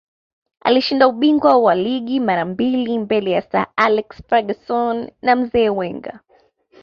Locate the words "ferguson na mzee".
4.29-5.69